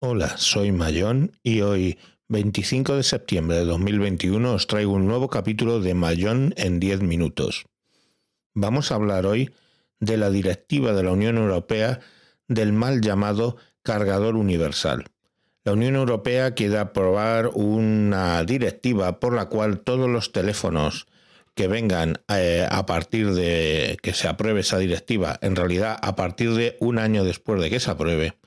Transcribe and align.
Hola, 0.00 0.36
soy 0.36 0.70
Mayón 0.70 1.32
y 1.42 1.62
hoy, 1.62 1.98
25 2.28 2.94
de 2.94 3.02
septiembre 3.02 3.56
de 3.56 3.64
2021, 3.64 4.54
os 4.54 4.68
traigo 4.68 4.92
un 4.92 5.08
nuevo 5.08 5.28
capítulo 5.28 5.80
de 5.80 5.94
Mayón 5.94 6.54
en 6.56 6.78
10 6.78 7.00
minutos. 7.00 7.64
Vamos 8.54 8.92
a 8.92 8.94
hablar 8.94 9.26
hoy 9.26 9.52
de 9.98 10.16
la 10.16 10.30
directiva 10.30 10.92
de 10.92 11.02
la 11.02 11.10
Unión 11.10 11.36
Europea 11.36 11.98
del 12.46 12.72
mal 12.72 13.00
llamado 13.00 13.56
cargador 13.82 14.36
universal. 14.36 15.06
La 15.64 15.72
Unión 15.72 15.96
Europea 15.96 16.54
quiere 16.54 16.78
aprobar 16.78 17.48
una 17.54 18.44
directiva 18.44 19.18
por 19.18 19.34
la 19.34 19.46
cual 19.46 19.80
todos 19.80 20.08
los 20.08 20.30
teléfonos 20.30 21.08
que 21.56 21.66
vengan 21.66 22.20
eh, 22.28 22.68
a 22.70 22.86
partir 22.86 23.32
de 23.32 23.96
que 24.00 24.12
se 24.12 24.28
apruebe 24.28 24.60
esa 24.60 24.78
directiva, 24.78 25.40
en 25.42 25.56
realidad 25.56 25.98
a 26.00 26.14
partir 26.14 26.54
de 26.54 26.76
un 26.78 27.00
año 27.00 27.24
después 27.24 27.60
de 27.60 27.68
que 27.68 27.80
se 27.80 27.90
apruebe, 27.90 28.38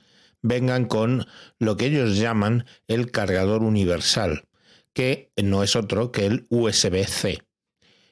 vengan 0.42 0.84
con 0.86 1.26
lo 1.58 1.76
que 1.76 1.86
ellos 1.86 2.18
llaman 2.18 2.66
el 2.88 3.10
cargador 3.10 3.62
universal, 3.62 4.44
que 4.92 5.32
no 5.42 5.62
es 5.62 5.76
otro 5.76 6.12
que 6.12 6.26
el 6.26 6.46
USB-C. 6.50 7.42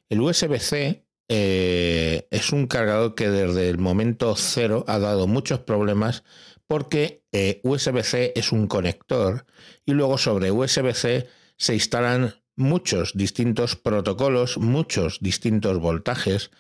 El 0.09 0.21
USB-C 0.21 1.05
eh, 1.29 2.27
es 2.31 2.53
un 2.53 2.67
cargador 2.67 3.15
que 3.15 3.29
desde 3.29 3.69
el 3.69 3.79
momento 3.79 4.35
cero 4.37 4.85
ha 4.89 4.99
dado 4.99 5.27
muchos 5.27 5.61
problemas 5.61 6.25
porque 6.67 7.25
eh, 7.33 7.61
USB-C 7.63 8.33
es 8.35 8.53
un 8.53 8.67
conector 8.67 9.45
y 9.85 9.93
luego 9.93 10.19
sobre 10.19 10.51
USB-C 10.51 11.29
se 11.57 11.75
instalan 11.75 12.35
muchos 12.57 13.13
distintos 13.15 13.77
protocolos, 13.77 14.59
muchos 14.59 15.19
distintos 15.21 15.79
voltajes, 15.79 16.51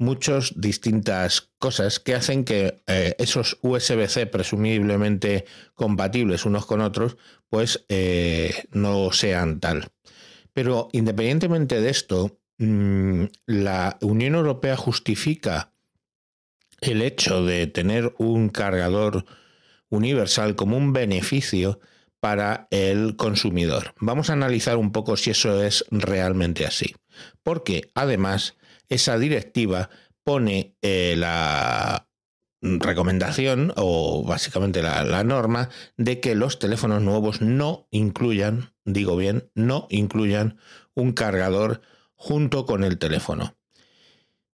muchas 0.00 0.58
distintas 0.58 1.50
cosas 1.58 2.00
que 2.00 2.14
hacen 2.14 2.44
que 2.44 2.82
eh, 2.86 3.14
esos 3.18 3.58
USB-C 3.60 4.26
presumiblemente 4.26 5.44
compatibles 5.74 6.46
unos 6.46 6.64
con 6.64 6.80
otros, 6.80 7.18
pues 7.50 7.84
eh, 7.90 8.64
no 8.72 9.12
sean 9.12 9.60
tal. 9.60 9.88
Pero 10.54 10.88
independientemente 10.92 11.82
de 11.82 11.90
esto, 11.90 12.40
mm, 12.58 13.24
la 13.44 13.98
Unión 14.00 14.34
Europea 14.36 14.74
justifica 14.74 15.74
el 16.80 17.02
hecho 17.02 17.44
de 17.44 17.66
tener 17.66 18.14
un 18.16 18.48
cargador 18.48 19.26
universal 19.90 20.56
como 20.56 20.78
un 20.78 20.94
beneficio 20.94 21.78
para 22.20 22.68
el 22.70 23.16
consumidor. 23.16 23.94
Vamos 24.00 24.30
a 24.30 24.32
analizar 24.32 24.78
un 24.78 24.92
poco 24.92 25.18
si 25.18 25.30
eso 25.30 25.62
es 25.62 25.84
realmente 25.90 26.64
así. 26.64 26.94
Porque 27.42 27.90
además 27.94 28.56
esa 28.90 29.18
directiva 29.18 29.88
pone 30.22 30.76
eh, 30.82 31.14
la 31.16 32.08
recomendación 32.60 33.72
o 33.76 34.22
básicamente 34.22 34.82
la, 34.82 35.24
norma 35.24 35.70
de 35.96 36.20
que 36.20 36.34
los 36.34 36.58
teléfonos 36.58 37.00
nuevos 37.00 37.40
no 37.40 37.88
incluyan, 37.90 38.74
digo 38.84 39.16
bien, 39.16 39.50
no 39.54 39.86
incluyan 39.88 40.58
un 40.94 41.12
cargador 41.12 41.80
junto 42.14 42.66
con 42.66 42.84
el 42.84 42.98
teléfono. 42.98 43.56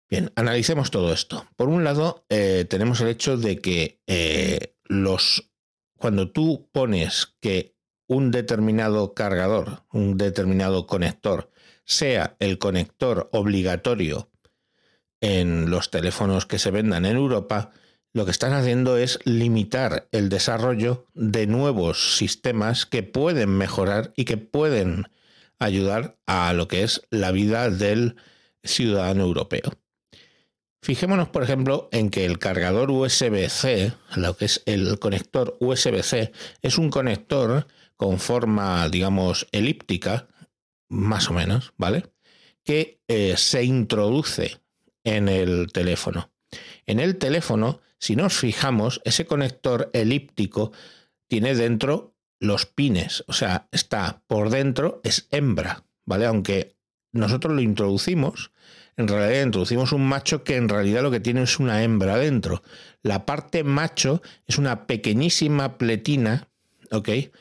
Bien, 0.08 0.32
analicemos 0.36 0.92
todo 0.92 1.12
esto. 1.12 1.48
Por 1.56 1.68
un 1.68 1.84
lado, 1.84 2.26
eh, 2.30 2.66
tenemos 2.70 3.02
el 3.02 3.08
hecho 3.08 3.38
de 3.38 3.60
que 3.60 4.02
eh, 4.06 4.76
los 4.84 5.50
cuando 5.98 6.32
tú 6.32 6.70
pones 6.72 7.36
que 7.40 7.76
un 8.08 8.30
determinado 8.30 9.16
cargador, 9.16 9.84
un 9.92 10.18
determinado 10.18 10.86
conector, 10.86 11.50
sea 11.86 12.36
el 12.40 12.58
conector 12.58 13.30
obligatorio 13.32 14.30
en 15.22 15.70
los 15.70 15.92
teléfonos 15.92 16.46
que 16.46 16.60
se 16.60 16.72
vendan 16.72 17.06
en 17.06 17.16
Europa, 17.16 17.72
lo 18.14 18.26
que 18.26 18.32
están 18.32 18.54
haciendo 18.54 18.98
es 18.98 19.20
limitar 19.26 20.08
el 20.12 20.30
desarrollo 20.30 21.08
de 21.14 21.48
nuevos 21.48 22.18
sistemas 22.18 22.86
que 22.86 23.04
pueden 23.04 23.50
mejorar 23.50 24.14
y 24.16 24.26
que 24.26 24.38
pueden 24.38 25.06
ayudar 25.60 26.18
a 26.26 26.54
lo 26.54 26.68
que 26.68 26.84
es 26.84 27.02
la 27.10 27.32
vida 27.32 27.70
del 27.70 28.16
ciudadano 28.64 29.24
europeo. 29.24 29.74
Fijémonos, 30.82 31.30
por 31.30 31.42
ejemplo, 31.42 31.90
en 31.92 32.10
que 32.12 32.26
el 32.26 32.38
cargador 32.38 32.92
USB-C, 32.92 33.94
lo 34.16 34.38
que 34.38 34.46
es 34.46 34.62
el 34.66 35.00
conector 35.00 35.58
USB-C, 35.60 36.32
es 36.62 36.78
un 36.78 36.92
conector 36.92 37.66
con 37.98 38.20
forma, 38.20 38.88
digamos, 38.90 39.48
elíptica, 39.52 40.28
más 40.90 41.30
o 41.30 41.34
menos, 41.34 41.74
¿vale? 41.78 42.06
Que 42.64 43.02
eh, 43.08 43.36
se 43.38 43.64
introduce 43.64 44.60
en 45.04 45.30
el 45.30 45.72
teléfono. 45.72 46.32
En 46.86 47.00
el 47.00 47.18
teléfono, 47.18 47.82
si 48.00 48.16
nos 48.16 48.34
fijamos, 48.34 49.02
ese 49.06 49.26
conector 49.26 49.90
elíptico 49.94 50.72
tiene 51.28 51.56
dentro 51.56 52.16
los 52.40 52.66
pines, 52.66 53.24
o 53.28 53.34
sea, 53.34 53.68
está 53.72 54.24
por 54.28 54.50
dentro, 54.50 55.02
es 55.04 55.28
hembra, 55.32 55.86
¿vale? 56.06 56.26
Aunque 56.26 56.76
nosotros 57.12 57.54
lo 57.54 57.62
introducimos, 57.62 58.52
en 58.98 59.08
realidad 59.08 59.44
introducimos 59.44 59.92
un 59.92 60.08
macho 60.08 60.44
que 60.44 60.56
en 60.56 60.70
realidad 60.70 61.02
lo 61.02 61.12
que 61.12 61.20
tiene 61.20 61.44
es 61.44 61.60
una 61.60 61.84
hembra 61.84 62.18
dentro. 62.18 62.62
La 63.02 63.26
parte 63.26 63.64
macho 63.64 64.22
es 64.48 64.58
una 64.58 64.88
pequeñísima 64.88 65.78
pletina, 65.78 66.48
¿ok? 66.92 67.06
Que 67.06 67.32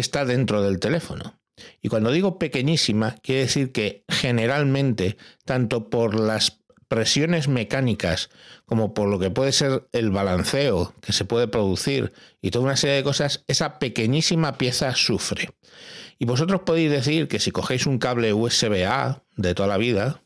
está 0.00 0.24
dentro 0.24 0.62
del 0.62 0.80
teléfono. 0.80 1.38
Y 1.82 1.88
cuando 1.88 2.10
digo 2.10 2.38
pequeñísima, 2.38 3.16
quiere 3.22 3.42
decir 3.42 3.72
que 3.72 4.04
generalmente, 4.08 5.16
tanto 5.44 5.88
por 5.88 6.18
las 6.18 6.60
presiones 6.88 7.48
mecánicas 7.48 8.30
como 8.66 8.94
por 8.94 9.08
lo 9.08 9.18
que 9.18 9.30
puede 9.30 9.52
ser 9.52 9.88
el 9.92 10.10
balanceo 10.10 10.94
que 11.00 11.12
se 11.12 11.24
puede 11.24 11.48
producir 11.48 12.12
y 12.40 12.50
toda 12.50 12.66
una 12.66 12.76
serie 12.76 12.96
de 12.96 13.02
cosas, 13.02 13.44
esa 13.48 13.78
pequeñísima 13.78 14.58
pieza 14.58 14.94
sufre. 14.94 15.50
Y 16.18 16.24
vosotros 16.26 16.62
podéis 16.62 16.90
decir 16.90 17.28
que 17.28 17.40
si 17.40 17.50
cogéis 17.50 17.86
un 17.86 17.98
cable 17.98 18.32
USB-A 18.32 19.22
de 19.36 19.54
toda 19.54 19.68
la 19.68 19.78
vida, 19.78 20.22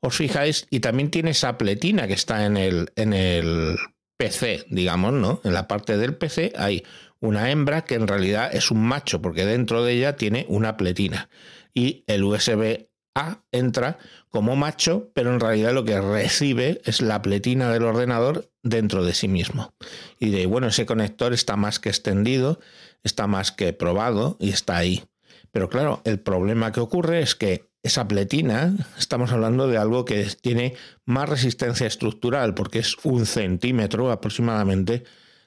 os 0.00 0.16
fijáis, 0.16 0.66
y 0.70 0.80
también 0.80 1.10
tiene 1.10 1.30
esa 1.30 1.56
pletina 1.56 2.06
que 2.06 2.14
está 2.14 2.44
en 2.44 2.56
el, 2.56 2.92
en 2.96 3.12
el 3.12 3.78
PC, 4.20 4.66
digamos, 4.68 5.14
¿no? 5.14 5.40
En 5.44 5.54
la 5.54 5.66
parte 5.66 5.96
del 5.96 6.14
PC 6.14 6.52
hay 6.54 6.84
una 7.20 7.50
hembra 7.50 7.86
que 7.86 7.94
en 7.94 8.06
realidad 8.06 8.54
es 8.54 8.70
un 8.70 8.82
macho, 8.82 9.22
porque 9.22 9.46
dentro 9.46 9.82
de 9.82 9.94
ella 9.94 10.16
tiene 10.16 10.44
una 10.50 10.76
pletina. 10.76 11.30
Y 11.72 12.04
el 12.06 12.24
USB 12.24 12.88
A 13.14 13.42
entra 13.50 13.96
como 14.28 14.56
macho, 14.56 15.10
pero 15.14 15.32
en 15.32 15.40
realidad 15.40 15.72
lo 15.72 15.86
que 15.86 15.98
recibe 16.02 16.82
es 16.84 17.00
la 17.00 17.22
pletina 17.22 17.72
del 17.72 17.84
ordenador 17.84 18.50
dentro 18.62 19.04
de 19.04 19.14
sí 19.14 19.26
mismo. 19.26 19.72
Y 20.18 20.28
de, 20.28 20.44
bueno, 20.44 20.66
ese 20.66 20.84
conector 20.84 21.32
está 21.32 21.56
más 21.56 21.80
que 21.80 21.88
extendido, 21.88 22.60
está 23.02 23.26
más 23.26 23.52
que 23.52 23.72
probado 23.72 24.36
y 24.38 24.50
está 24.50 24.76
ahí. 24.76 25.02
Pero 25.50 25.70
claro, 25.70 26.02
el 26.04 26.20
problema 26.20 26.72
que 26.72 26.80
ocurre 26.80 27.22
es 27.22 27.34
que 27.34 27.69
esa 27.82 28.06
pletina, 28.06 28.74
estamos 28.98 29.32
hablando 29.32 29.66
de 29.66 29.78
algo 29.78 30.04
que 30.04 30.26
tiene 30.40 30.74
más 31.06 31.28
resistencia 31.28 31.86
estructural, 31.86 32.54
porque 32.54 32.80
es 32.80 32.96
un 33.04 33.26
centímetro 33.26 34.10
aproximadamente 34.10 35.04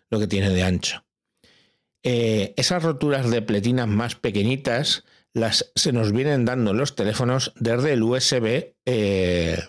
lo 0.10 0.20
que 0.20 0.28
tiene 0.28 0.50
de 0.50 0.64
ancho. 0.64 1.04
Eh, 2.04 2.54
esas 2.58 2.84
roturas 2.84 3.30
de 3.30 3.42
pletinas 3.42 3.88
más 3.88 4.16
pequeñitas 4.16 5.06
las 5.34 5.72
se 5.76 5.94
nos 5.94 6.12
vienen 6.12 6.46
dando 6.46 6.74
los 6.74 6.96
teléfonos 6.96 7.54
desde 7.56 7.94
el 7.94 8.04
USB, 8.04 8.76
eh, 8.86 9.64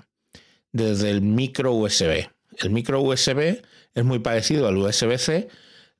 desde 0.72 1.10
el 1.10 1.22
micro 1.22 1.72
USB. 1.72 2.28
El 2.58 2.70
micro 2.70 3.00
USB 3.00 3.62
es 3.94 4.04
muy 4.04 4.18
parecido 4.18 4.68
al 4.68 4.76
USB-C, 4.76 5.48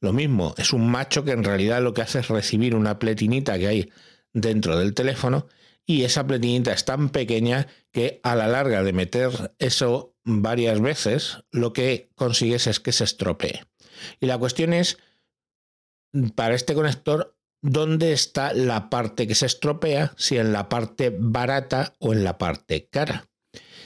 lo 0.00 0.12
mismo, 0.12 0.54
es 0.58 0.72
un 0.72 0.91
macho 0.91 1.25
que 1.25 1.31
en 1.31 1.44
realidad 1.44 1.82
lo 1.82 1.94
que 1.94 2.02
hace 2.02 2.19
es 2.19 2.28
recibir 2.28 2.75
una 2.75 2.98
pletinita 2.98 3.58
que 3.58 3.69
hay 3.69 3.92
dentro 4.32 4.76
del 4.78 4.92
teléfono 4.92 5.46
y 5.86 6.04
esa 6.04 6.26
pletinita 6.26 6.72
es 6.72 6.84
tan 6.84 7.10
pequeña 7.10 7.66
que 7.92 8.20
a 8.22 8.34
la 8.34 8.48
larga 8.48 8.82
de 8.82 8.92
meter 8.92 9.54
eso 9.58 10.14
varias 10.24 10.80
veces, 10.80 11.38
lo 11.50 11.72
que 11.72 12.10
consigues 12.14 12.66
es 12.66 12.80
que 12.80 12.92
se 12.92 13.04
estropee. 13.04 13.64
Y 14.20 14.26
la 14.26 14.38
cuestión 14.38 14.72
es, 14.72 14.98
para 16.34 16.54
este 16.54 16.74
conector, 16.74 17.36
¿dónde 17.60 18.12
está 18.12 18.54
la 18.54 18.88
parte 18.88 19.26
que 19.26 19.34
se 19.34 19.46
estropea? 19.46 20.14
Si 20.16 20.38
en 20.38 20.52
la 20.52 20.69
parte 20.69 21.14
barata 21.16 21.94
o 21.98 22.12
en 22.12 22.25
la 22.25 22.38
parte 22.38 22.88
cara. 22.88 23.28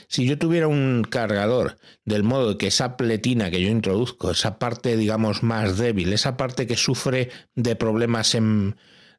Si 0.07 0.25
yo 0.25 0.39
tuviera 0.39 0.67
un 0.67 1.03
cargador 1.07 1.77
del 2.03 2.23
modo 2.23 2.57
que 2.57 2.67
esa 2.67 2.97
pletina 2.97 3.51
que 3.51 3.61
yo 3.61 3.69
introduzco, 3.69 4.31
esa 4.31 4.57
parte 4.57 4.97
digamos 4.97 5.43
más 5.43 5.77
débil, 5.77 6.13
esa 6.13 6.35
parte 6.35 6.65
que 6.65 6.77
sufre 6.77 7.29
de 7.53 7.75
problemas 7.75 8.35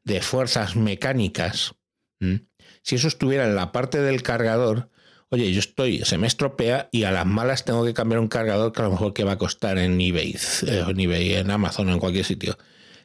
de 0.03 0.21
fuerzas 0.21 0.75
mecánicas, 0.75 1.75
si 2.81 2.95
eso 2.95 3.07
estuviera 3.07 3.45
en 3.45 3.55
la 3.55 3.71
parte 3.71 4.01
del 4.01 4.23
cargador, 4.23 4.89
oye, 5.29 5.51
yo 5.51 5.59
estoy, 5.59 5.99
se 6.03 6.17
me 6.17 6.27
estropea 6.27 6.89
y 6.91 7.03
a 7.03 7.11
las 7.11 7.25
malas 7.25 7.63
tengo 7.63 7.85
que 7.85 7.93
cambiar 7.93 8.19
un 8.19 8.27
cargador 8.27 8.71
que 8.73 8.81
a 8.81 8.85
lo 8.85 8.91
mejor 8.91 9.13
que 9.13 9.23
va 9.23 9.33
a 9.33 9.37
costar 9.37 9.77
en 9.77 9.99
eBay, 9.99 10.35
eh, 10.67 11.37
en, 11.39 11.51
Amazon 11.51 11.89
o 11.89 11.93
en 11.93 11.99
cualquier 11.99 12.25
sitio, 12.25 12.57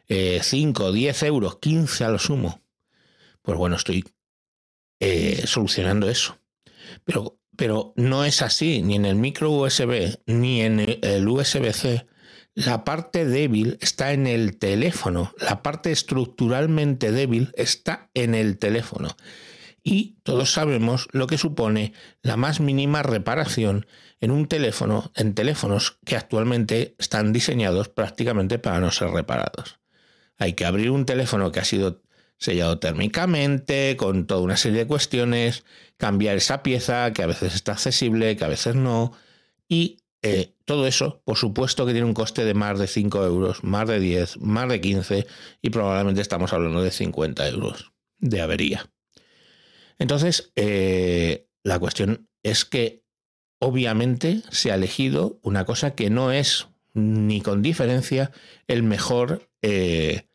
5, 0.08 0.88
eh, 0.88 0.92
10 0.92 1.22
euros, 1.24 1.58
15 1.58 2.04
a 2.04 2.10
lo 2.10 2.18
sumo. 2.18 2.62
Pues 3.42 3.56
bueno, 3.56 3.76
estoy 3.76 4.04
eh, 4.98 5.42
solucionando 5.46 6.08
eso. 6.08 6.38
Pero, 7.04 7.38
pero 7.56 7.92
no 7.96 8.24
es 8.24 8.42
así, 8.42 8.82
ni 8.82 8.96
en 8.96 9.04
el 9.04 9.14
micro 9.14 9.50
USB, 9.50 10.18
ni 10.26 10.62
en 10.62 10.98
el 11.02 11.28
USB-C. 11.28 12.06
La 12.54 12.84
parte 12.84 13.24
débil 13.26 13.78
está 13.80 14.12
en 14.12 14.26
el 14.26 14.56
teléfono, 14.56 15.34
la 15.38 15.62
parte 15.62 15.92
estructuralmente 15.92 17.12
débil 17.12 17.52
está 17.54 18.10
en 18.14 18.34
el 18.34 18.58
teléfono. 18.58 19.14
Y 19.88 20.18
todos 20.24 20.50
sabemos 20.50 21.06
lo 21.12 21.28
que 21.28 21.38
supone 21.38 21.92
la 22.20 22.36
más 22.36 22.58
mínima 22.58 23.04
reparación 23.04 23.86
en 24.18 24.32
un 24.32 24.48
teléfono, 24.48 25.12
en 25.14 25.32
teléfonos 25.32 26.00
que 26.04 26.16
actualmente 26.16 26.96
están 26.98 27.32
diseñados 27.32 27.88
prácticamente 27.88 28.58
para 28.58 28.80
no 28.80 28.90
ser 28.90 29.10
reparados. 29.10 29.78
Hay 30.38 30.54
que 30.54 30.64
abrir 30.64 30.90
un 30.90 31.06
teléfono 31.06 31.52
que 31.52 31.60
ha 31.60 31.64
sido 31.64 32.02
sellado 32.36 32.80
térmicamente, 32.80 33.96
con 33.96 34.26
toda 34.26 34.40
una 34.40 34.56
serie 34.56 34.80
de 34.80 34.86
cuestiones, 34.88 35.62
cambiar 35.98 36.36
esa 36.36 36.64
pieza 36.64 37.12
que 37.12 37.22
a 37.22 37.28
veces 37.28 37.54
está 37.54 37.70
accesible, 37.70 38.36
que 38.36 38.44
a 38.44 38.48
veces 38.48 38.74
no, 38.74 39.12
y 39.68 39.98
eh, 40.22 40.52
todo 40.64 40.88
eso, 40.88 41.22
por 41.24 41.36
supuesto 41.36 41.86
que 41.86 41.92
tiene 41.92 42.08
un 42.08 42.14
coste 42.14 42.44
de 42.44 42.54
más 42.54 42.80
de 42.80 42.88
5 42.88 43.24
euros, 43.24 43.62
más 43.62 43.86
de 43.86 44.00
10, 44.00 44.38
más 44.38 44.68
de 44.68 44.80
15 44.80 45.28
y 45.62 45.70
probablemente 45.70 46.22
estamos 46.22 46.52
hablando 46.52 46.82
de 46.82 46.90
50 46.90 47.48
euros 47.48 47.92
de 48.18 48.40
avería. 48.40 48.90
Entonces, 49.98 50.52
eh, 50.56 51.48
la 51.62 51.78
cuestión 51.78 52.28
es 52.42 52.64
que 52.64 53.04
obviamente 53.58 54.42
se 54.50 54.70
ha 54.70 54.74
elegido 54.74 55.38
una 55.42 55.64
cosa 55.64 55.94
que 55.94 56.10
no 56.10 56.32
es 56.32 56.68
ni 56.94 57.40
con 57.40 57.62
diferencia 57.62 58.30
el 58.68 58.82
mejor 58.82 59.50
eh, 59.62 60.28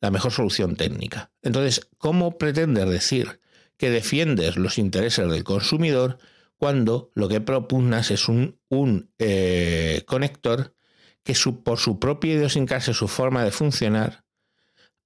la 0.00 0.10
mejor 0.10 0.32
solución 0.32 0.76
técnica. 0.76 1.30
Entonces, 1.42 1.88
¿cómo 1.98 2.38
pretendes 2.38 2.88
decir 2.88 3.40
que 3.76 3.90
defiendes 3.90 4.56
los 4.56 4.78
intereses 4.78 5.30
del 5.30 5.44
consumidor 5.44 6.18
cuando 6.56 7.10
lo 7.14 7.28
que 7.28 7.40
propugnas 7.40 8.10
es 8.10 8.28
un, 8.28 8.58
un 8.68 9.10
eh, 9.18 10.02
conector 10.06 10.74
que 11.22 11.34
por 11.64 11.78
su 11.78 11.98
propia 11.98 12.34
idiosincrasia, 12.34 12.94
su 12.94 13.08
forma 13.08 13.44
de 13.44 13.50
funcionar, 13.50 14.24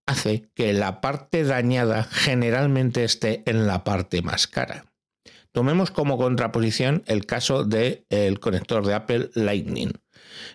hace 0.06 0.50
que 0.54 0.72
la 0.72 1.00
parte 1.00 1.44
dañada 1.44 2.04
generalmente 2.04 3.04
esté 3.04 3.42
en 3.46 3.66
la 3.66 3.84
parte 3.84 4.22
más 4.22 4.46
cara? 4.46 4.86
Tomemos 5.52 5.90
como 5.90 6.18
contraposición 6.18 7.04
el 7.06 7.26
caso 7.26 7.64
del 7.64 8.40
conector 8.40 8.84
de 8.84 8.94
Apple 8.94 9.30
Lightning. 9.34 9.92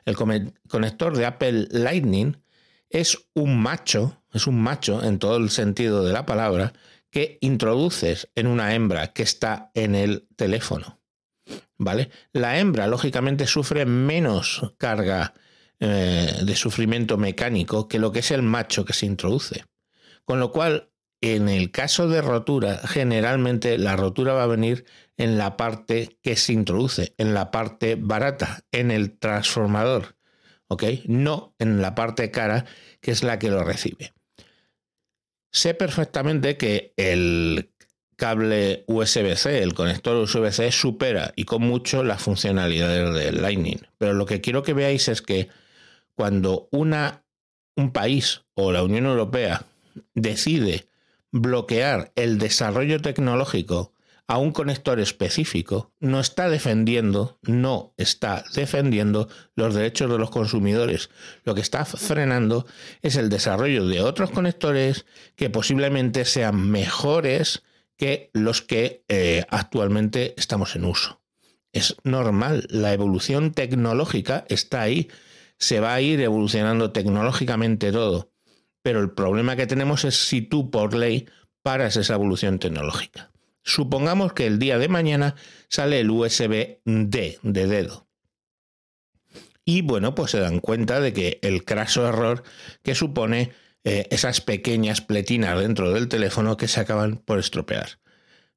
El 0.06 0.16
conector 0.16 1.16
de 1.16 1.25
Apple 1.25 1.68
Lightning 1.72 2.36
es 2.90 3.30
un 3.34 3.62
macho, 3.62 4.22
es 4.34 4.46
un 4.46 4.62
macho 4.62 5.04
en 5.04 5.19
todo 5.19 5.38
el 5.38 5.52
sentido 5.52 6.04
de 6.04 6.12
la 6.12 6.25
palabra, 6.25 6.74
que 7.12 7.38
introduces 7.42 8.30
en 8.36 8.48
una 8.48 8.75
hembra 8.75 9.13
que 9.13 9.24
está 9.24 9.72
en 9.74 9.95
el 9.95 10.28
teléfono. 10.36 11.00
¿Vale? 11.78 12.10
La 12.34 12.60
hembra, 12.60 12.88
lógicamente, 12.88 13.48
sufre 13.48 13.86
menos 13.86 14.74
carga 14.78 15.34
eh, 15.80 16.40
de 16.44 16.56
sufrimiento 16.56 17.18
mecánico 17.18 17.88
que 17.88 18.00
lo 18.00 18.12
que 18.12 18.20
es 18.20 18.31
el 18.31 18.42
macho 18.42 18.86
que 18.86 18.94
se 18.94 19.06
introduce. 19.06 19.66
Con 20.26 20.40
lo 20.40 20.52
cual, 20.52 20.90
en 21.22 21.50
el 21.50 21.72
caso 21.72 22.08
de 22.08 22.22
rotura, 22.22 22.80
generalmente 22.86 23.78
la 23.78 23.96
rotura 23.96 24.34
va 24.34 24.44
a 24.44 24.48
venir 24.48 24.86
en 25.18 25.38
la 25.38 25.58
parte 25.58 26.18
que 26.22 26.36
se 26.36 26.54
introduce, 26.54 27.14
en 27.18 27.34
la 27.34 27.52
parte 27.52 27.96
barata, 27.96 28.62
en 28.72 28.92
el 28.92 29.18
transformador. 29.18 30.16
¿ok? 30.70 30.84
No 31.06 31.56
en 31.60 31.81
la 31.81 31.94
parte 31.96 32.31
cara, 32.31 32.66
que 33.02 33.12
es 33.12 33.24
la 33.24 33.38
que 33.38 33.50
lo 33.50 33.64
recibe. 33.64 34.14
Sé 35.52 35.74
perfectamente 35.74 36.58
que 36.58 36.94
el 36.96 37.72
cable 38.16 38.84
USB-C, 38.88 39.64
el 39.64 39.74
conector 39.74 40.16
USB-C, 40.18 40.72
supera 40.72 41.34
y 41.36 41.46
con 41.46 41.64
mucho 41.64 42.04
las 42.04 42.22
funcionalidades 42.22 43.14
del 43.14 43.42
Lightning. 43.42 43.81
Pero 43.98 44.14
lo 44.14 44.26
que 44.26 44.42
quiero 44.42 44.62
que 44.62 44.74
veáis 44.74 45.08
es 45.08 45.22
que 45.22 45.50
cuando 46.19 46.68
una, 46.74 47.24
un 47.77 47.94
país 47.94 48.42
o 48.54 48.74
la 48.74 48.83
Unión 48.83 49.06
Europea 49.06 49.66
decide 50.13 50.89
bloquear 51.31 52.12
el 52.18 52.39
desarrollo 52.39 53.01
tecnológico 53.01 53.94
a 54.27 54.38
un 54.38 54.51
conector 54.51 55.00
específico, 55.00 55.94
no 56.01 56.19
está 56.19 56.50
defendiendo, 56.50 57.39
no 57.44 57.94
está 57.95 58.44
defendiendo 58.54 59.30
los 59.56 59.74
derechos 59.74 60.12
de 60.12 60.18
los 60.18 60.30
consumidores. 60.30 61.10
Lo 61.45 61.56
que 61.56 61.62
está 61.62 61.86
frenando 61.86 62.66
es 63.01 63.16
el 63.16 63.30
desarrollo 63.30 63.88
de 63.88 64.01
otros 64.01 64.30
conectores 64.30 65.06
que 65.38 65.50
posiblemente 65.50 66.25
sean 66.25 66.69
mejores 66.69 67.63
que 67.95 68.30
los 68.33 68.62
que 68.62 69.06
eh, 69.07 69.45
actualmente 69.50 70.33
estamos 70.38 70.75
en 70.75 70.83
uso. 70.83 71.21
Es 71.71 71.95
normal, 72.04 72.68
la 72.69 72.92
evolución 72.92 73.54
tecnológica 73.54 74.44
está 74.50 74.81
ahí, 74.81 75.07
se 75.60 75.80
va 75.80 75.94
a 75.94 76.02
ir 76.02 76.22
evolucionando 76.22 76.92
tecnológicamente 76.92 77.92
todo, 77.92 78.32
pero 78.82 79.02
el 79.02 79.12
problema 79.12 79.56
que 79.56 79.68
tenemos 79.68 80.06
es 80.06 80.16
si 80.16 80.42
tú 80.42 80.72
por 80.72 80.96
ley 80.96 81.28
paras 81.62 81.98
esa 81.98 82.16
evolución 82.16 82.60
tecnológica. 82.60 83.32
Supongamos 83.64 84.34
que 84.34 84.48
el 84.48 84.58
día 84.58 84.80
de 84.80 84.88
mañana 84.88 85.36
sale 85.68 86.00
el 86.00 86.10
USB-D 86.10 87.40
de 87.44 87.68
dedo. 87.68 88.08
Y 89.66 89.84
bueno, 89.84 90.16
pues 90.16 90.32
se 90.32 90.40
dan 90.40 90.60
cuenta 90.60 91.00
de 91.00 91.14
que 91.14 91.40
el 91.44 91.64
craso 91.66 92.08
error 92.08 92.44
que 92.82 92.96
supone 92.96 93.52
eh, 93.84 94.08
esas 94.10 94.42
pequeñas 94.42 95.02
pletinas 95.02 95.60
dentro 95.60 95.92
del 95.92 96.08
teléfono 96.08 96.58
que 96.58 96.68
se 96.68 96.80
acaban 96.80 97.18
por 97.18 97.38
estropear. 97.38 98.00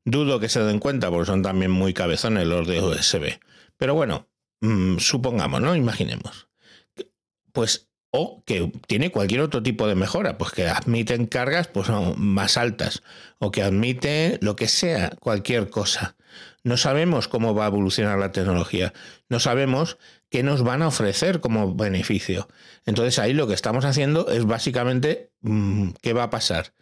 Dudo 0.04 0.40
que 0.40 0.48
se 0.48 0.60
den 0.60 0.78
cuenta 0.78 1.10
porque 1.10 1.26
son 1.26 1.42
también 1.42 1.70
muy 1.70 1.92
cabezones 1.92 2.46
los 2.46 2.66
de 2.66 2.80
USB. 2.80 3.38
Pero 3.76 3.94
bueno, 3.94 4.28
mm, 4.62 4.98
supongamos, 4.98 5.60
¿no? 5.60 5.76
Imaginemos. 5.76 6.48
Pues 7.52 7.88
o 8.10 8.42
que 8.44 8.70
tiene 8.86 9.10
cualquier 9.10 9.40
otro 9.40 9.62
tipo 9.62 9.86
de 9.88 9.94
mejora, 9.94 10.36
pues 10.36 10.52
que 10.52 10.68
admiten 10.68 11.26
cargas 11.26 11.68
pues, 11.68 11.88
más 12.16 12.58
altas 12.58 13.02
o 13.38 13.50
que 13.50 13.62
admite 13.62 14.38
lo 14.42 14.54
que 14.54 14.68
sea, 14.68 15.10
cualquier 15.18 15.70
cosa. 15.70 16.14
No 16.62 16.76
sabemos 16.76 17.26
cómo 17.26 17.54
va 17.54 17.64
a 17.64 17.68
evolucionar 17.68 18.18
la 18.18 18.30
tecnología, 18.30 18.92
no 19.28 19.40
sabemos 19.40 19.96
qué 20.30 20.42
nos 20.42 20.62
van 20.62 20.82
a 20.82 20.88
ofrecer 20.88 21.40
como 21.40 21.74
beneficio. 21.74 22.48
Entonces 22.84 23.18
ahí 23.18 23.32
lo 23.32 23.48
que 23.48 23.54
estamos 23.54 23.86
haciendo 23.86 24.28
es 24.30 24.44
básicamente 24.44 25.32
mm, 25.40 25.90
qué 26.02 26.12
va 26.12 26.24
a 26.24 26.30
pasar 26.30 26.74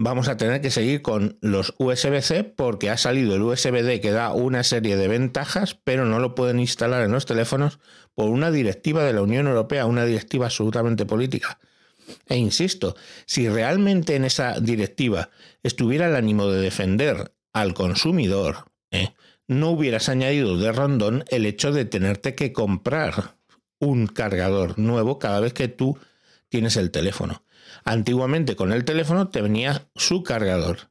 vamos 0.00 0.28
a 0.28 0.38
tener 0.38 0.62
que 0.62 0.70
seguir 0.70 1.02
con 1.02 1.36
los 1.42 1.74
USB-C 1.76 2.42
porque 2.42 2.88
ha 2.88 2.96
salido 2.96 3.34
el 3.34 3.42
USB-D 3.42 4.00
que 4.00 4.12
da 4.12 4.32
una 4.32 4.64
serie 4.64 4.96
de 4.96 5.08
ventajas, 5.08 5.74
pero 5.84 6.06
no 6.06 6.20
lo 6.20 6.34
pueden 6.34 6.58
instalar 6.58 7.04
en 7.04 7.12
los 7.12 7.26
teléfonos 7.26 7.80
por 8.14 8.30
una 8.30 8.50
directiva 8.50 9.04
de 9.04 9.12
la 9.12 9.20
Unión 9.20 9.46
Europea, 9.46 9.84
una 9.84 10.06
directiva 10.06 10.46
absolutamente 10.46 11.04
política. 11.04 11.58
E 12.26 12.38
insisto, 12.38 12.96
si 13.26 13.46
realmente 13.50 14.16
en 14.16 14.24
esa 14.24 14.58
directiva 14.58 15.28
estuviera 15.62 16.06
el 16.06 16.16
ánimo 16.16 16.46
de 16.46 16.62
defender 16.62 17.34
al 17.52 17.74
consumidor, 17.74 18.70
¿eh? 18.90 19.12
no 19.48 19.68
hubieras 19.68 20.08
añadido 20.08 20.56
de 20.56 20.72
rondón 20.72 21.24
el 21.28 21.44
hecho 21.44 21.72
de 21.72 21.84
tenerte 21.84 22.34
que 22.34 22.54
comprar 22.54 23.36
un 23.78 24.06
cargador 24.06 24.78
nuevo 24.78 25.18
cada 25.18 25.40
vez 25.40 25.52
que 25.52 25.68
tú 25.68 25.98
tienes 26.48 26.78
el 26.78 26.90
teléfono. 26.90 27.42
Antiguamente 27.84 28.56
con 28.56 28.72
el 28.72 28.84
teléfono 28.84 29.28
te 29.28 29.42
venía 29.42 29.88
su 29.94 30.22
cargador. 30.22 30.90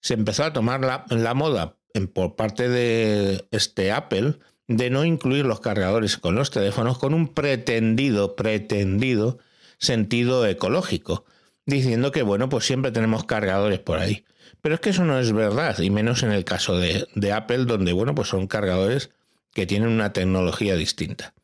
Se 0.00 0.14
empezó 0.14 0.44
a 0.44 0.52
tomar 0.52 0.80
la, 0.80 1.34
moda 1.34 1.76
por 2.14 2.36
parte 2.36 2.68
de 2.68 3.46
este 3.50 3.92
Apple 3.92 4.38
de 4.68 4.90
no 4.90 5.04
incluir 5.04 5.44
los 5.44 5.60
cargadores 5.60 6.16
con 6.16 6.34
los 6.34 6.50
teléfonos 6.50 6.98
con 6.98 7.12
un 7.12 7.34
pretendido, 7.34 8.36
pretendido 8.36 9.38
sentido 9.78 10.46
ecológico, 10.46 11.24
diciendo 11.66 12.12
que 12.12 12.22
bueno, 12.22 12.48
pues 12.48 12.66
siempre 12.66 12.92
tenemos 12.92 13.24
cargadores 13.24 13.80
por 13.80 13.98
ahí. 13.98 14.24
Pero 14.62 14.74
es 14.74 14.80
que 14.80 14.90
eso 14.90 15.04
no 15.04 15.18
es 15.18 15.32
verdad, 15.32 15.78
y 15.78 15.90
menos 15.90 16.22
en 16.22 16.32
el 16.32 16.44
caso 16.44 16.78
de, 16.78 17.08
de 17.14 17.32
Apple, 17.32 17.64
donde 17.64 17.92
bueno, 17.92 18.14
pues 18.14 18.28
son 18.28 18.46
cargadores 18.46 19.10
que 19.54 19.66
tienen 19.66 19.88
una 19.88 20.12
tecnología 20.12 20.76
distinta. 20.76 21.34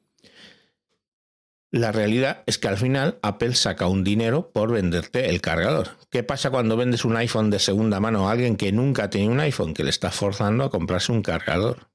La 1.70 1.92
realidad 1.92 2.44
es 2.46 2.58
que 2.58 2.68
al 2.68 2.78
final 2.78 3.18
Apple 3.22 3.54
saca 3.54 3.88
un 3.88 4.04
dinero 4.04 4.50
por 4.52 4.72
venderte 4.72 5.30
el 5.30 5.40
cargador. 5.40 5.90
¿Qué 6.10 6.22
pasa 6.22 6.50
cuando 6.50 6.76
vendes 6.76 7.04
un 7.04 7.16
iPhone 7.16 7.50
de 7.50 7.58
segunda 7.58 7.98
mano 7.98 8.28
a 8.28 8.32
alguien 8.32 8.56
que 8.56 8.72
nunca 8.72 9.04
ha 9.04 9.10
tenido 9.10 9.32
un 9.32 9.40
iPhone, 9.40 9.74
que 9.74 9.84
le 9.84 9.90
está 9.90 10.10
forzando 10.10 10.64
a 10.64 10.70
comprarse 10.70 11.12
un 11.12 11.22
cargador? 11.22 11.90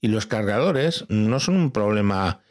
Y 0.00 0.08
los 0.08 0.26
cargadores 0.26 1.06
no 1.08 1.40
son 1.40 1.56
un 1.56 1.70
problema 1.72 2.42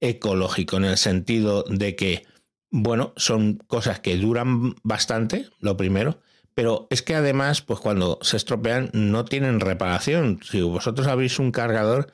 ecológico 0.00 0.78
en 0.78 0.84
el 0.84 0.96
sentido 0.96 1.64
de 1.68 1.96
que, 1.96 2.26
bueno, 2.70 3.12
son 3.16 3.58
cosas 3.66 4.00
que 4.00 4.16
duran 4.16 4.76
bastante, 4.82 5.50
lo 5.58 5.76
primero, 5.76 6.20
pero 6.54 6.86
es 6.90 7.02
que 7.02 7.14
además, 7.14 7.60
pues 7.60 7.80
cuando 7.80 8.18
se 8.22 8.36
estropean 8.36 8.90
no 8.92 9.24
tienen 9.24 9.60
reparación. 9.60 10.40
Si 10.42 10.60
vosotros 10.62 11.06
abrís 11.06 11.38
un 11.38 11.52
cargador, 11.52 12.12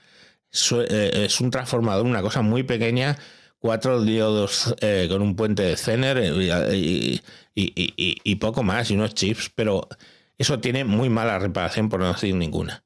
eh, 0.88 1.24
es 1.26 1.40
un 1.40 1.50
transformador, 1.50 2.04
una 2.04 2.22
cosa 2.22 2.42
muy 2.42 2.62
pequeña 2.62 3.16
cuatro 3.66 4.00
diodos 4.00 4.76
eh, 4.80 5.08
con 5.11 5.23
un 5.23 5.35
puente 5.35 5.64
de 5.64 5.76
Zener 5.76 6.18
eh, 6.18 7.20
y, 7.52 8.35
poco 8.37 8.62
más, 8.62 8.92
y 8.92 8.94
unos 8.94 9.12
chips, 9.14 9.50
pero 9.52 9.88
eso 10.38 10.61
tiene 10.61 10.85
muy 10.85 11.08
mala 11.08 11.40
reparación, 11.40 11.88
por 11.88 11.99
no 11.99 12.12
decir 12.12 12.37
ninguna. 12.37 12.85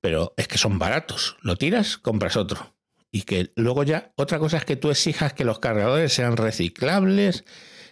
Pero 0.00 0.32
es 0.36 0.46
que 0.46 0.58
son 0.58 0.78
baratos. 0.78 1.36
Lo 1.42 1.56
tiras, 1.56 1.98
compras 1.98 2.36
otro. 2.36 2.76
Y 3.10 3.22
que 3.22 3.50
luego 3.56 3.82
ya, 3.82 4.12
otra 4.14 4.38
cosa 4.38 4.58
es 4.58 4.64
que 4.64 4.76
tú 4.76 4.92
exijas 4.92 5.32
que 5.32 5.44
los 5.44 5.58
cargadores 5.58 6.12
sean 6.12 6.36
reciclables, 6.36 7.44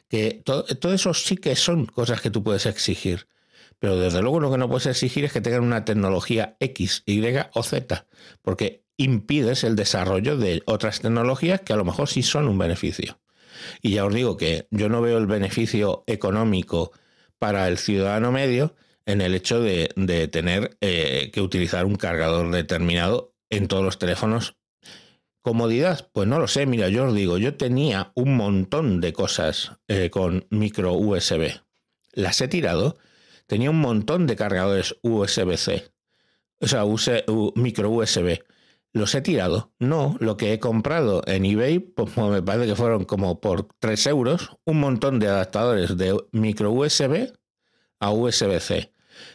que 0.08 0.40
todo, 0.44 0.62
todo 0.62 0.94
eso 0.94 1.14
sí 1.14 1.36
que 1.36 1.56
son 1.56 1.84
cosas 1.84 2.20
que 2.20 2.30
tú 2.30 2.44
puedes 2.44 2.66
exigir. 2.66 3.26
Pero 3.84 3.98
desde 3.98 4.22
luego 4.22 4.40
lo 4.40 4.50
que 4.50 4.56
no 4.56 4.66
puedes 4.66 4.86
exigir 4.86 5.26
es 5.26 5.32
que 5.34 5.42
tengan 5.42 5.62
una 5.62 5.84
tecnología 5.84 6.56
X, 6.58 7.02
Y 7.04 7.22
o 7.52 7.62
Z, 7.62 8.06
porque 8.40 8.82
impides 8.96 9.62
el 9.62 9.76
desarrollo 9.76 10.38
de 10.38 10.62
otras 10.64 11.00
tecnologías 11.00 11.60
que 11.60 11.74
a 11.74 11.76
lo 11.76 11.84
mejor 11.84 12.08
sí 12.08 12.22
son 12.22 12.48
un 12.48 12.56
beneficio. 12.56 13.20
Y 13.82 13.90
ya 13.90 14.06
os 14.06 14.14
digo 14.14 14.38
que 14.38 14.68
yo 14.70 14.88
no 14.88 15.02
veo 15.02 15.18
el 15.18 15.26
beneficio 15.26 16.02
económico 16.06 16.92
para 17.38 17.68
el 17.68 17.76
ciudadano 17.76 18.32
medio 18.32 18.74
en 19.04 19.20
el 19.20 19.34
hecho 19.34 19.60
de, 19.60 19.88
tener 20.32 20.78
eh, 20.80 21.30
que 21.30 21.42
utilizar 21.42 21.84
un 21.84 21.96
cargador 21.96 22.52
determinado 22.52 23.34
en 23.50 23.68
todos 23.68 23.84
los 23.84 23.98
teléfonos. 23.98 24.56
Comodidad, 25.42 26.08
pues 26.14 26.26
no 26.26 26.38
lo 26.38 26.48
sé. 26.48 26.64
Mira, 26.64 26.88
yo 26.88 27.04
os 27.04 27.14
digo, 27.14 27.36
yo 27.36 27.58
tenía 27.58 28.12
un 28.14 28.34
montón 28.34 29.02
de 29.02 29.12
cosas 29.12 29.72
eh, 29.88 30.08
con 30.08 30.46
micro 30.48 30.94
USB. 30.94 31.60
Las 32.14 32.40
he 32.40 32.48
tirado. 32.48 32.96
Tenía 33.54 33.70
un 33.70 33.80
montón 33.80 34.26
de 34.26 34.34
cargadores 34.34 34.96
USB-C. 35.02 35.84
O 36.58 36.66
sea, 36.66 36.82
micro 37.54 37.88
USB 37.88 38.40
¿Los 38.92 39.14
he 39.14 39.20
tirado? 39.20 39.72
No, 39.78 40.16
lo 40.18 40.36
que 40.36 40.52
he 40.52 40.58
comprado 40.58 41.22
en 41.28 41.44
eBay, 41.44 41.78
pues 41.78 42.16
me 42.16 42.42
parece 42.42 42.66
que 42.66 42.74
fueron 42.74 43.04
como 43.04 43.40
por 43.40 43.68
3 43.78 44.08
euros, 44.08 44.56
un 44.64 44.80
montón 44.80 45.20
de 45.20 45.28
adaptadores 45.28 45.96
de 45.96 46.20
micro 46.32 46.72
USB 46.72 47.32
a 48.00 48.10
USB-C. 48.10 48.92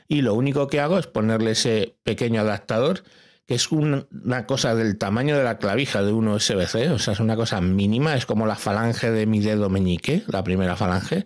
Y 0.10 0.22
lo 0.22 0.34
único 0.34 0.68
que 0.68 0.82
hago 0.82 1.00
es 1.00 1.08
ponerle 1.08 1.52
ese 1.52 1.98
pequeño 2.04 2.42
adaptador, 2.42 3.04
que 3.48 3.56
es 3.56 3.72
una 3.72 4.46
cosa 4.48 4.76
del 4.76 4.98
tamaño 4.98 5.38
de 5.38 5.46
la 5.46 5.60
clavija 5.60 6.04
de 6.04 6.12
un 6.12 6.28
USB-C, 6.28 6.90
o 6.90 7.00
sea, 7.00 7.14
es 7.14 7.22
una 7.22 7.38
cosa 7.38 7.62
mínima, 7.62 8.16
es 8.16 8.26
como 8.26 8.48
la 8.48 8.58
falange 8.58 9.12
de 9.12 9.26
mi 9.26 9.40
dedo 9.40 9.70
meñique, 9.70 10.24
la 10.28 10.44
primera 10.44 10.76
falange. 10.76 11.26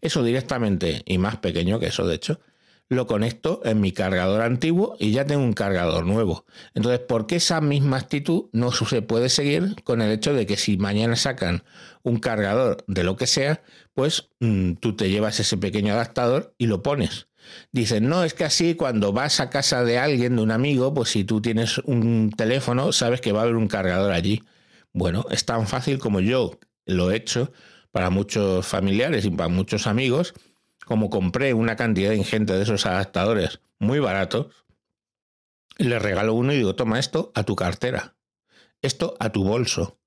Eso 0.00 0.22
directamente, 0.22 1.02
y 1.06 1.18
más 1.18 1.36
pequeño 1.36 1.78
que 1.78 1.86
eso, 1.86 2.06
de 2.06 2.14
hecho, 2.14 2.40
lo 2.90 3.06
conecto 3.06 3.60
en 3.64 3.80
mi 3.80 3.92
cargador 3.92 4.42
antiguo 4.42 4.96
y 4.98 5.12
ya 5.12 5.24
tengo 5.24 5.44
un 5.44 5.52
cargador 5.52 6.04
nuevo. 6.06 6.44
Entonces, 6.74 7.00
¿por 7.00 7.28
qué 7.28 7.36
esa 7.36 7.60
misma 7.60 7.98
actitud 7.98 8.46
no 8.52 8.72
se 8.72 9.00
puede 9.00 9.28
seguir 9.28 9.76
con 9.84 10.02
el 10.02 10.10
hecho 10.10 10.34
de 10.34 10.44
que 10.44 10.56
si 10.56 10.76
mañana 10.76 11.14
sacan 11.14 11.62
un 12.02 12.18
cargador 12.18 12.84
de 12.88 13.04
lo 13.04 13.16
que 13.16 13.28
sea, 13.28 13.62
pues 13.94 14.30
mm, 14.40 14.72
tú 14.74 14.96
te 14.96 15.08
llevas 15.08 15.38
ese 15.38 15.56
pequeño 15.56 15.94
adaptador 15.94 16.52
y 16.58 16.66
lo 16.66 16.82
pones? 16.82 17.28
Dicen, 17.70 18.08
no, 18.08 18.24
es 18.24 18.34
que 18.34 18.44
así 18.44 18.74
cuando 18.74 19.12
vas 19.12 19.38
a 19.38 19.50
casa 19.50 19.84
de 19.84 19.98
alguien, 19.98 20.36
de 20.36 20.42
un 20.42 20.50
amigo, 20.50 20.92
pues 20.92 21.10
si 21.10 21.24
tú 21.24 21.40
tienes 21.40 21.78
un 21.78 22.32
teléfono, 22.36 22.92
sabes 22.92 23.20
que 23.20 23.32
va 23.32 23.40
a 23.40 23.42
haber 23.44 23.56
un 23.56 23.68
cargador 23.68 24.12
allí. 24.12 24.42
Bueno, 24.92 25.26
es 25.30 25.44
tan 25.44 25.68
fácil 25.68 25.98
como 25.98 26.20
yo 26.20 26.58
lo 26.86 27.12
he 27.12 27.16
hecho 27.16 27.52
para 27.90 28.10
muchos 28.10 28.66
familiares 28.66 29.24
y 29.24 29.30
para 29.30 29.48
muchos 29.48 29.86
amigos 29.86 30.34
como 30.90 31.08
compré 31.08 31.54
una 31.54 31.76
cantidad 31.76 32.10
ingente 32.10 32.52
de 32.52 32.64
esos 32.64 32.84
adaptadores 32.84 33.60
muy 33.78 34.00
baratos, 34.00 34.48
le 35.78 36.00
regalo 36.00 36.34
uno 36.34 36.52
y 36.52 36.56
digo, 36.56 36.74
toma 36.74 36.98
esto 36.98 37.30
a 37.36 37.44
tu 37.44 37.54
cartera, 37.54 38.16
esto 38.82 39.16
a 39.20 39.30
tu 39.30 39.44
bolso. 39.44 40.00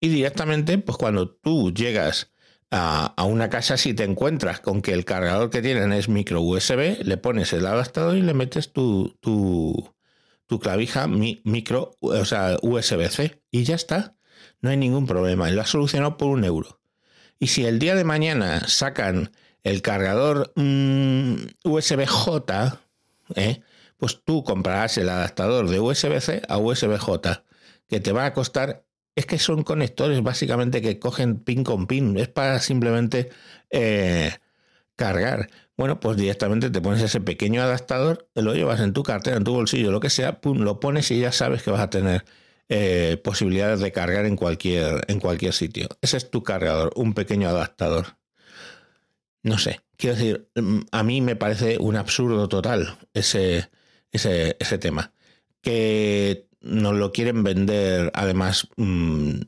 Y 0.00 0.08
directamente, 0.08 0.76
pues 0.78 0.98
cuando 0.98 1.30
tú 1.30 1.72
llegas 1.72 2.32
a, 2.72 3.14
una 3.26 3.48
casa, 3.48 3.76
si 3.76 3.94
te 3.94 4.02
encuentras 4.02 4.58
con 4.58 4.82
que 4.82 4.92
el 4.92 5.04
cargador 5.04 5.50
que 5.50 5.62
tienen 5.62 5.92
es 5.92 6.08
micro 6.08 6.40
USB, 6.40 7.04
le 7.04 7.16
pones 7.16 7.52
el 7.52 7.64
adaptador 7.64 8.16
y 8.16 8.22
le 8.22 8.34
metes 8.34 8.72
tu, 8.72 9.16
tu, 9.20 9.94
tu 10.46 10.58
clavija 10.58 11.06
micro, 11.06 11.92
o 12.00 12.24
sea, 12.24 12.56
USB-C 12.60 13.40
y 13.52 13.62
ya 13.62 13.76
está. 13.76 14.15
No 14.60 14.70
hay 14.70 14.76
ningún 14.76 15.06
problema. 15.06 15.50
Lo 15.50 15.60
has 15.60 15.70
solucionado 15.70 16.16
por 16.16 16.28
un 16.28 16.44
euro. 16.44 16.80
Y 17.38 17.48
si 17.48 17.64
el 17.64 17.78
día 17.78 17.94
de 17.94 18.04
mañana 18.04 18.66
sacan 18.66 19.30
el 19.62 19.82
cargador 19.82 20.52
mm, 20.56 21.34
USB-J, 21.64 22.80
¿eh? 23.34 23.62
pues 23.98 24.22
tú 24.24 24.44
comprarás 24.44 24.96
el 24.98 25.08
adaptador 25.08 25.68
de 25.68 25.80
USB-C 25.80 26.42
a 26.48 26.58
USB-J, 26.58 27.44
que 27.88 28.00
te 28.00 28.12
va 28.12 28.26
a 28.26 28.32
costar, 28.32 28.84
es 29.14 29.26
que 29.26 29.38
son 29.38 29.62
conectores 29.64 30.22
básicamente 30.22 30.82
que 30.82 30.98
cogen 30.98 31.40
pin 31.40 31.64
con 31.64 31.86
pin, 31.86 32.16
es 32.16 32.28
para 32.28 32.60
simplemente 32.60 33.30
eh, 33.70 34.32
cargar. 34.96 35.50
Bueno, 35.76 36.00
pues 36.00 36.16
directamente 36.16 36.70
te 36.70 36.80
pones 36.80 37.02
ese 37.02 37.20
pequeño 37.20 37.62
adaptador, 37.62 38.28
lo 38.34 38.54
llevas 38.54 38.80
en 38.80 38.92
tu 38.92 39.02
cartera, 39.02 39.36
en 39.36 39.44
tu 39.44 39.52
bolsillo, 39.52 39.90
lo 39.90 40.00
que 40.00 40.10
sea, 40.10 40.40
pum, 40.40 40.58
lo 40.60 40.80
pones 40.80 41.10
y 41.10 41.20
ya 41.20 41.32
sabes 41.32 41.62
que 41.62 41.70
vas 41.70 41.80
a 41.80 41.90
tener 41.90 42.24
eh, 42.68 43.20
posibilidades 43.22 43.80
de 43.80 43.92
cargar 43.92 44.26
en 44.26 44.36
cualquier, 44.36 45.04
en 45.08 45.20
cualquier 45.20 45.52
sitio. 45.52 45.88
Ese 46.00 46.16
es 46.16 46.30
tu 46.30 46.42
cargador, 46.42 46.92
un 46.96 47.14
pequeño 47.14 47.48
adaptador. 47.48 48.18
No 49.42 49.58
sé, 49.58 49.80
quiero 49.96 50.16
decir, 50.16 50.50
mm, 50.56 50.80
a 50.90 51.02
mí 51.02 51.20
me 51.20 51.36
parece 51.36 51.78
un 51.78 51.96
absurdo 51.96 52.48
total 52.48 52.98
ese, 53.14 53.70
ese, 54.10 54.56
ese 54.58 54.78
tema. 54.78 55.12
Que 55.62 56.48
nos 56.60 56.94
lo 56.94 57.12
quieren 57.12 57.44
vender 57.44 58.10
además 58.14 58.68
mm, 58.76 59.40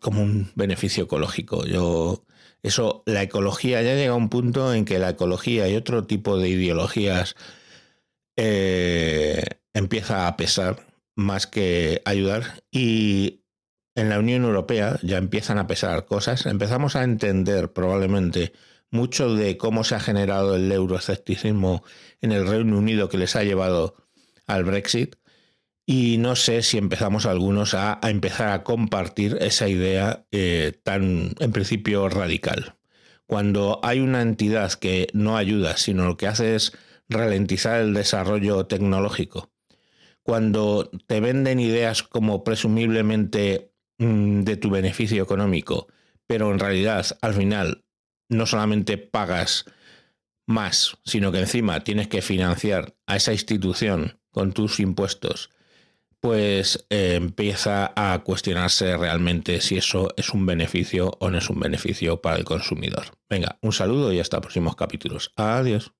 como 0.00 0.22
un 0.22 0.52
beneficio 0.54 1.04
ecológico. 1.04 1.66
Yo, 1.66 2.24
eso, 2.62 3.02
la 3.06 3.22
ecología 3.22 3.82
ya 3.82 3.94
llega 3.94 4.14
un 4.14 4.28
punto 4.28 4.72
en 4.74 4.84
que 4.84 4.98
la 4.98 5.10
ecología 5.10 5.68
y 5.68 5.76
otro 5.76 6.06
tipo 6.06 6.38
de 6.38 6.50
ideologías 6.50 7.34
eh, 8.36 9.42
empieza 9.72 10.28
a 10.28 10.36
pesar 10.36 10.93
más 11.16 11.46
que 11.46 12.02
ayudar. 12.04 12.62
Y 12.70 13.44
en 13.94 14.08
la 14.08 14.18
Unión 14.18 14.44
Europea 14.44 14.98
ya 15.02 15.18
empiezan 15.18 15.58
a 15.58 15.66
pesar 15.66 16.06
cosas. 16.06 16.46
Empezamos 16.46 16.96
a 16.96 17.04
entender 17.04 17.72
probablemente 17.72 18.52
mucho 18.90 19.34
de 19.34 19.56
cómo 19.56 19.84
se 19.84 19.94
ha 19.94 20.00
generado 20.00 20.56
el 20.56 20.70
euroescepticismo 20.70 21.84
en 22.20 22.32
el 22.32 22.46
Reino 22.46 22.78
Unido 22.78 23.08
que 23.08 23.18
les 23.18 23.36
ha 23.36 23.44
llevado 23.44 23.96
al 24.46 24.64
Brexit. 24.64 25.16
Y 25.86 26.16
no 26.18 26.34
sé 26.34 26.62
si 26.62 26.78
empezamos 26.78 27.26
algunos 27.26 27.74
a, 27.74 28.00
empezar 28.02 28.48
a 28.48 28.62
compartir 28.62 29.36
esa 29.40 29.68
idea 29.68 30.26
eh, 30.32 30.72
tan, 30.82 31.34
en 31.38 31.52
principio, 31.52 32.08
radical. 32.08 32.76
Cuando 33.26 33.80
hay 33.82 34.00
una 34.00 34.22
entidad 34.22 34.72
que 34.72 35.08
no 35.12 35.36
ayuda, 35.36 35.76
sino 35.76 36.06
lo 36.06 36.16
que 36.16 36.26
hace 36.26 36.54
es 36.54 36.72
ralentizar 37.08 37.80
el 37.80 37.94
desarrollo 37.94 38.66
tecnológico. 38.66 39.53
Cuando 40.24 40.90
te 41.06 41.20
venden 41.20 41.60
ideas 41.60 42.02
como 42.02 42.42
presumiblemente 42.42 43.72
mm, 43.98 44.40
de 44.40 44.56
tu 44.56 44.70
beneficio 44.70 45.22
económico, 45.22 45.86
pero 46.26 46.50
en 46.50 46.58
realidad 46.58 47.06
al 47.20 47.34
final 47.34 47.84
no 48.28 48.46
solamente 48.46 48.98
pagas 48.98 49.66
más, 50.46 50.98
sino 51.04 51.30
que 51.30 51.38
encima 51.38 51.84
tienes 51.84 52.08
que 52.08 52.22
financiar 52.22 52.96
a 53.06 53.16
esa 53.16 53.32
institución 53.32 54.18
con 54.30 54.52
tus 54.52 54.80
impuestos, 54.80 55.50
pues 56.20 56.86
eh, 56.88 57.14
empieza 57.16 57.92
a 57.94 58.18
cuestionarse 58.24 58.96
realmente 58.96 59.60
si 59.60 59.76
eso 59.76 60.08
es 60.16 60.30
un 60.30 60.46
beneficio 60.46 61.12
o 61.20 61.30
no 61.30 61.38
es 61.38 61.50
un 61.50 61.60
beneficio 61.60 62.22
para 62.22 62.36
el 62.36 62.44
consumidor. 62.44 63.04
Venga, 63.28 63.58
un 63.60 63.72
saludo 63.72 64.12
y 64.12 64.20
hasta 64.20 64.40
próximos 64.40 64.74
capítulos. 64.74 65.32
Adiós. 65.36 65.92